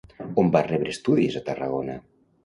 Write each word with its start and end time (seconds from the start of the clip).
On 0.43 0.47
va 0.53 0.61
rebre 0.67 0.93
estudis 0.93 1.37
a 1.39 1.43
Tarragona? 1.51 1.99